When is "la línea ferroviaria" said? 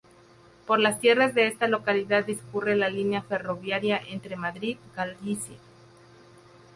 2.75-4.01